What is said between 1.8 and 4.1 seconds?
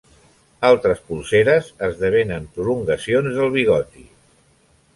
esdevenen prolongacions del bigoti.